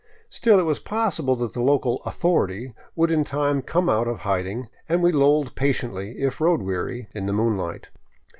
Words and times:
Still, 0.31 0.59
it 0.59 0.63
was 0.65 0.79
possible 0.79 1.35
that 1.35 1.53
the 1.53 1.61
local" 1.61 2.01
authority" 2.07 2.73
would 2.95 3.11
in 3.11 3.23
time 3.23 3.61
come 3.61 3.87
out 3.87 4.07
of 4.07 4.21
hiding, 4.21 4.67
and 4.89 5.03
we 5.03 5.11
lolled 5.11 5.53
patiently, 5.53 6.13
if 6.17 6.41
road 6.41 6.63
weary, 6.63 7.07
in 7.13 7.27
the 7.27 7.33
moonlight. 7.33 7.89